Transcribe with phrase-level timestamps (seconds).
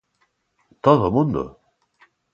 [0.85, 1.43] Todo o mundo?